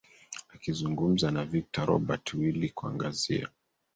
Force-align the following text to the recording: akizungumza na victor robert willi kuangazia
akizungumza 0.53 1.27
na 1.35 1.43
victor 1.51 1.85
robert 1.91 2.27
willi 2.37 2.69
kuangazia 2.69 3.49